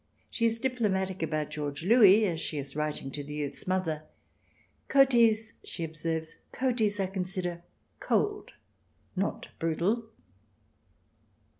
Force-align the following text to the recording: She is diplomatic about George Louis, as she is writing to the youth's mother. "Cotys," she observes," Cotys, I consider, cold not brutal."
She 0.31 0.47
is 0.47 0.57
diplomatic 0.57 1.21
about 1.21 1.51
George 1.51 1.83
Louis, 1.85 2.25
as 2.25 2.41
she 2.41 2.57
is 2.57 2.75
writing 2.75 3.11
to 3.11 3.23
the 3.23 3.35
youth's 3.35 3.67
mother. 3.67 4.01
"Cotys," 4.87 5.53
she 5.63 5.83
observes," 5.83 6.37
Cotys, 6.51 6.99
I 6.99 7.05
consider, 7.05 7.61
cold 7.99 8.53
not 9.15 9.49
brutal." 9.59 10.05